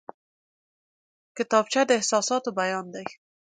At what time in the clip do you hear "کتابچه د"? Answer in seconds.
1.37-1.89